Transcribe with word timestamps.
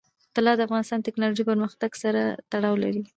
طلا 0.35 0.51
د 0.55 0.61
افغانستان 0.67 0.97
د 0.99 1.03
تکنالوژۍ 1.07 1.43
پرمختګ 1.49 1.91
سره 2.03 2.21
تړاو 2.51 2.75
لري. 2.83 3.03